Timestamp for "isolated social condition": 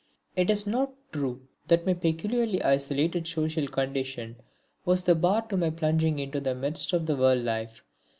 2.63-4.37